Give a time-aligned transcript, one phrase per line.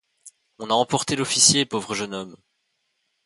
[0.57, 2.35] On a emporté l'officier, pauvre jeune homme!